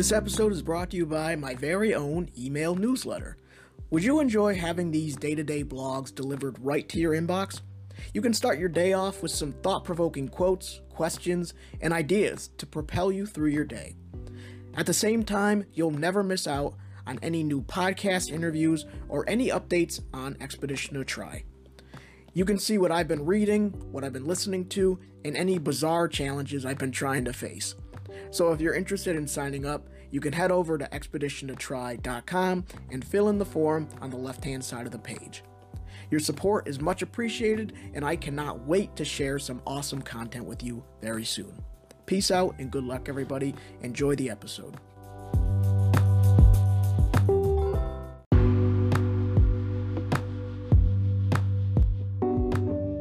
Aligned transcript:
This 0.00 0.12
episode 0.12 0.52
is 0.52 0.62
brought 0.62 0.88
to 0.92 0.96
you 0.96 1.04
by 1.04 1.36
my 1.36 1.54
very 1.54 1.94
own 1.94 2.30
email 2.38 2.74
newsletter. 2.74 3.36
Would 3.90 4.02
you 4.02 4.18
enjoy 4.18 4.54
having 4.54 4.90
these 4.90 5.14
day 5.14 5.34
to 5.34 5.44
day 5.44 5.62
blogs 5.62 6.14
delivered 6.14 6.56
right 6.58 6.88
to 6.88 6.98
your 6.98 7.12
inbox? 7.12 7.60
You 8.14 8.22
can 8.22 8.32
start 8.32 8.58
your 8.58 8.70
day 8.70 8.94
off 8.94 9.22
with 9.22 9.30
some 9.30 9.52
thought 9.52 9.84
provoking 9.84 10.28
quotes, 10.28 10.80
questions, 10.88 11.52
and 11.82 11.92
ideas 11.92 12.48
to 12.56 12.64
propel 12.64 13.12
you 13.12 13.26
through 13.26 13.50
your 13.50 13.66
day. 13.66 13.94
At 14.74 14.86
the 14.86 14.94
same 14.94 15.22
time, 15.22 15.66
you'll 15.74 15.90
never 15.90 16.22
miss 16.22 16.46
out 16.46 16.76
on 17.06 17.18
any 17.20 17.42
new 17.42 17.60
podcast 17.60 18.30
interviews 18.32 18.86
or 19.10 19.28
any 19.28 19.48
updates 19.48 20.00
on 20.14 20.34
Expedition 20.40 20.94
to 20.94 21.04
Try. 21.04 21.44
You 22.32 22.46
can 22.46 22.58
see 22.58 22.78
what 22.78 22.90
I've 22.90 23.06
been 23.06 23.26
reading, 23.26 23.72
what 23.92 24.02
I've 24.02 24.14
been 24.14 24.26
listening 24.26 24.66
to, 24.70 24.98
and 25.26 25.36
any 25.36 25.58
bizarre 25.58 26.08
challenges 26.08 26.64
I've 26.64 26.78
been 26.78 26.90
trying 26.90 27.26
to 27.26 27.34
face. 27.34 27.74
So 28.30 28.52
if 28.52 28.60
you're 28.60 28.74
interested 28.74 29.16
in 29.16 29.26
signing 29.26 29.66
up, 29.66 29.88
you 30.10 30.20
can 30.20 30.32
head 30.32 30.50
over 30.50 30.78
to 30.78 30.86
expeditiontotry.com 30.86 32.64
and 32.90 33.04
fill 33.04 33.28
in 33.28 33.38
the 33.38 33.44
form 33.44 33.88
on 34.00 34.10
the 34.10 34.16
left 34.16 34.44
hand 34.44 34.64
side 34.64 34.86
of 34.86 34.92
the 34.92 34.98
page. 34.98 35.42
Your 36.10 36.20
support 36.20 36.66
is 36.68 36.80
much 36.80 37.02
appreciated, 37.02 37.74
and 37.94 38.04
I 38.04 38.16
cannot 38.16 38.66
wait 38.66 38.96
to 38.96 39.04
share 39.04 39.38
some 39.38 39.62
awesome 39.66 40.02
content 40.02 40.44
with 40.44 40.62
you 40.62 40.82
very 41.00 41.24
soon. 41.24 41.62
Peace 42.06 42.30
out 42.30 42.56
and 42.58 42.70
good 42.70 42.84
luck, 42.84 43.08
everybody. 43.08 43.54
Enjoy 43.82 44.16
the 44.16 44.30
episode. 44.30 44.76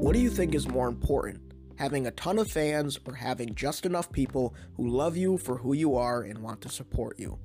What 0.00 0.14
do 0.14 0.20
you 0.20 0.30
think 0.30 0.54
is 0.54 0.68
more 0.68 0.88
important? 0.88 1.43
Having 1.76 2.06
a 2.06 2.12
ton 2.12 2.38
of 2.38 2.50
fans 2.50 2.98
or 3.04 3.14
having 3.14 3.54
just 3.54 3.84
enough 3.84 4.12
people 4.12 4.54
who 4.76 4.88
love 4.88 5.16
you 5.16 5.36
for 5.36 5.56
who 5.56 5.72
you 5.72 5.96
are 5.96 6.22
and 6.22 6.38
want 6.38 6.60
to 6.60 6.68
support 6.68 7.18
you? 7.18 7.38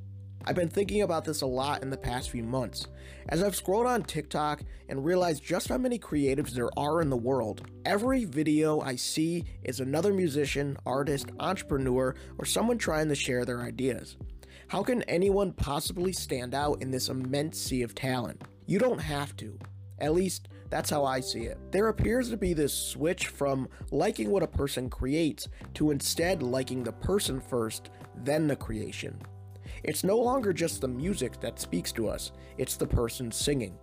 I've 0.45 0.55
been 0.55 0.69
thinking 0.69 1.01
about 1.01 1.25
this 1.25 1.41
a 1.41 1.47
lot 1.47 1.81
in 1.81 1.89
the 1.89 1.97
past 1.97 2.29
few 2.29 2.43
months 2.43 2.87
as 3.27 3.43
I've 3.43 3.55
scrolled 3.55 3.87
on 3.87 4.03
TikTok 4.03 4.63
and 4.87 5.03
realized 5.03 5.43
just 5.43 5.67
how 5.67 5.77
many 5.77 5.99
creatives 5.99 6.51
there 6.51 6.69
are 6.77 7.01
in 7.01 7.09
the 7.09 7.17
world. 7.17 7.67
Every 7.85 8.23
video 8.25 8.79
I 8.79 8.95
see 8.95 9.45
is 9.63 9.79
another 9.79 10.13
musician, 10.13 10.77
artist, 10.85 11.29
entrepreneur, 11.39 12.15
or 12.37 12.45
someone 12.45 12.77
trying 12.77 13.09
to 13.09 13.15
share 13.15 13.45
their 13.45 13.61
ideas. 13.61 14.15
How 14.67 14.83
can 14.83 15.01
anyone 15.03 15.53
possibly 15.53 16.13
stand 16.13 16.53
out 16.53 16.81
in 16.81 16.91
this 16.91 17.09
immense 17.09 17.59
sea 17.59 17.81
of 17.81 17.95
talent? 17.95 18.43
You 18.67 18.77
don't 18.77 19.01
have 19.01 19.35
to. 19.37 19.57
At 19.99 20.13
least, 20.13 20.47
that's 20.69 20.89
how 20.89 21.05
I 21.05 21.19
see 21.19 21.41
it. 21.41 21.57
There 21.71 21.87
appears 21.87 22.29
to 22.29 22.37
be 22.37 22.53
this 22.53 22.73
switch 22.73 23.27
from 23.27 23.67
liking 23.91 24.29
what 24.29 24.43
a 24.43 24.47
person 24.47 24.89
creates 24.89 25.47
to 25.75 25.91
instead 25.91 26.43
liking 26.43 26.83
the 26.83 26.91
person 26.91 27.39
first, 27.39 27.89
then 28.23 28.47
the 28.47 28.55
creation. 28.55 29.19
It's 29.83 30.03
no 30.03 30.17
longer 30.17 30.53
just 30.53 30.81
the 30.81 30.87
music 30.87 31.39
that 31.41 31.59
speaks 31.59 31.91
to 31.93 32.07
us, 32.07 32.31
it's 32.57 32.75
the 32.75 32.87
person 32.87 33.31
singing. 33.31 33.77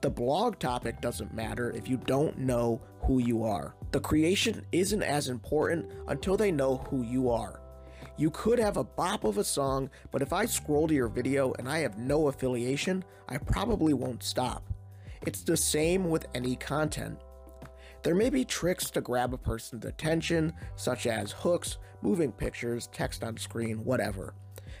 The 0.00 0.10
blog 0.10 0.58
topic 0.58 1.00
doesn't 1.02 1.34
matter 1.34 1.72
if 1.72 1.88
you 1.88 1.98
don't 1.98 2.38
know 2.38 2.80
who 3.02 3.18
you 3.18 3.44
are. 3.44 3.74
The 3.90 4.00
creation 4.00 4.64
isn't 4.72 5.02
as 5.02 5.28
important 5.28 5.90
until 6.08 6.36
they 6.36 6.50
know 6.50 6.78
who 6.88 7.02
you 7.02 7.28
are. 7.30 7.60
You 8.16 8.30
could 8.30 8.58
have 8.58 8.76
a 8.76 8.84
bop 8.84 9.24
of 9.24 9.38
a 9.38 9.44
song, 9.44 9.90
but 10.10 10.22
if 10.22 10.32
I 10.32 10.46
scroll 10.46 10.88
to 10.88 10.94
your 10.94 11.08
video 11.08 11.52
and 11.58 11.68
I 11.68 11.78
have 11.80 11.98
no 11.98 12.28
affiliation, 12.28 13.04
I 13.28 13.38
probably 13.38 13.92
won't 13.92 14.22
stop. 14.22 14.62
It's 15.26 15.42
the 15.42 15.56
same 15.56 16.08
with 16.08 16.26
any 16.34 16.56
content. 16.56 17.18
There 18.02 18.14
may 18.14 18.30
be 18.30 18.44
tricks 18.44 18.90
to 18.92 19.02
grab 19.02 19.34
a 19.34 19.38
person's 19.38 19.84
attention, 19.84 20.54
such 20.76 21.06
as 21.06 21.32
hooks, 21.32 21.76
moving 22.00 22.32
pictures, 22.32 22.88
text 22.90 23.22
on 23.22 23.36
screen, 23.36 23.84
whatever. 23.84 24.32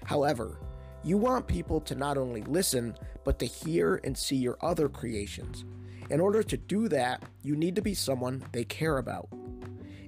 However, 0.04 0.58
you 1.04 1.18
want 1.18 1.46
people 1.46 1.80
to 1.82 1.94
not 1.94 2.16
only 2.16 2.42
listen, 2.42 2.96
but 3.22 3.38
to 3.40 3.44
hear 3.44 4.00
and 4.04 4.16
see 4.16 4.36
your 4.36 4.56
other 4.62 4.88
creations. 4.88 5.66
In 6.08 6.20
order 6.20 6.42
to 6.42 6.56
do 6.56 6.88
that, 6.88 7.22
you 7.42 7.54
need 7.54 7.76
to 7.76 7.82
be 7.82 7.92
someone 7.92 8.42
they 8.52 8.64
care 8.64 8.96
about. 8.96 9.28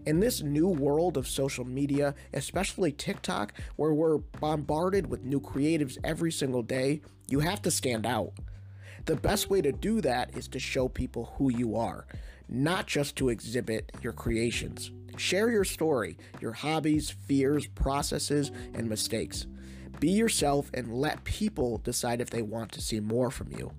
In 0.06 0.18
this 0.18 0.42
new 0.42 0.68
world 0.68 1.18
of 1.18 1.28
social 1.28 1.64
media, 1.64 2.14
especially 2.32 2.90
TikTok, 2.90 3.52
where 3.76 3.92
we're 3.92 4.18
bombarded 4.18 5.06
with 5.06 5.24
new 5.24 5.40
creatives 5.40 5.98
every 6.02 6.32
single 6.32 6.62
day, 6.62 7.02
you 7.28 7.40
have 7.40 7.60
to 7.62 7.70
stand 7.70 8.06
out. 8.06 8.32
The 9.04 9.16
best 9.16 9.50
way 9.50 9.60
to 9.62 9.72
do 9.72 10.00
that 10.02 10.36
is 10.36 10.46
to 10.48 10.60
show 10.60 10.88
people 10.88 11.34
who 11.36 11.50
you 11.50 11.76
are, 11.76 12.06
not 12.48 12.86
just 12.86 13.16
to 13.16 13.30
exhibit 13.30 13.90
your 14.00 14.12
creations. 14.12 14.92
Share 15.16 15.50
your 15.50 15.64
story, 15.64 16.16
your 16.40 16.52
hobbies, 16.52 17.10
fears, 17.10 17.66
processes, 17.66 18.52
and 18.74 18.88
mistakes. 18.88 19.46
Be 19.98 20.10
yourself 20.10 20.70
and 20.72 20.94
let 20.94 21.24
people 21.24 21.78
decide 21.78 22.20
if 22.20 22.30
they 22.30 22.42
want 22.42 22.70
to 22.72 22.80
see 22.80 23.00
more 23.00 23.32
from 23.32 23.50
you. 23.50 23.72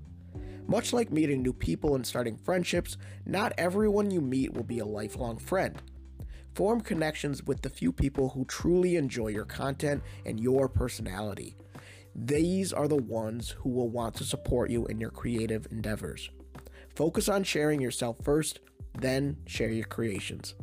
Much 0.67 0.91
like 0.91 1.09
meeting 1.09 1.41
new 1.41 1.53
people 1.53 1.95
and 1.95 2.05
starting 2.05 2.35
friendships, 2.35 2.97
not 3.25 3.53
everyone 3.57 4.11
you 4.11 4.19
meet 4.19 4.53
will 4.53 4.63
be 4.63 4.79
a 4.79 4.85
lifelong 4.85 5.37
friend. 5.37 5.81
Form 6.53 6.81
connections 6.81 7.43
with 7.43 7.61
the 7.61 7.69
few 7.69 7.93
people 7.93 8.29
who 8.29 8.43
truly 8.45 8.97
enjoy 8.97 9.29
your 9.29 9.45
content 9.45 10.03
and 10.25 10.39
your 10.39 10.67
personality. 10.67 11.55
These 12.15 12.73
are 12.73 12.87
the 12.87 12.95
ones 12.95 13.49
who 13.59 13.69
will 13.69 13.89
want 13.89 14.15
to 14.15 14.23
support 14.23 14.69
you 14.69 14.85
in 14.85 14.99
your 14.99 15.09
creative 15.09 15.67
endeavors. 15.71 16.29
Focus 16.95 17.27
on 17.27 17.43
sharing 17.43 17.81
yourself 17.81 18.17
first, 18.23 18.59
then 18.93 19.37
share 19.47 19.71
your 19.71 19.85
creations. 19.85 20.53